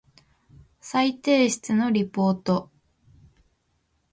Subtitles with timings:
[0.79, 2.71] 再提出のリポート